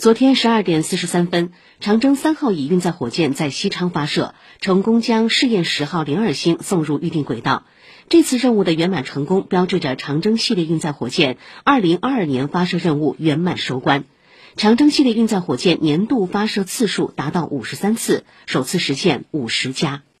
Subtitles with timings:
[0.00, 7.66] 昨天十二点四十三分长征三号乙运载火箭在西昌发射成功将试验十号零二星送入预定轨道。
[8.08, 14.04] 这次任务的圆满成功标志着长征系列运载火箭二零二二年发射任务圆满收官。
[14.56, 20.00] 长征系列运载火箭年度发射次数达到五十三次首次实现五十加。